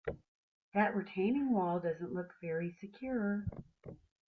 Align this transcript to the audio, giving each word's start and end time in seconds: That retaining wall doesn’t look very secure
That 0.73 0.95
retaining 0.95 1.51
wall 1.51 1.79
doesn’t 1.79 2.11
look 2.11 2.33
very 2.41 2.71
secure 2.71 3.45